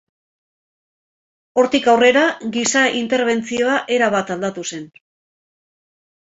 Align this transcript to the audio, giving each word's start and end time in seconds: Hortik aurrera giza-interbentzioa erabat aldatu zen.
Hortik 1.63 1.89
aurrera 1.93 2.25
giza-interbentzioa 2.57 3.79
erabat 4.01 4.35
aldatu 4.39 4.67
zen. 4.75 4.93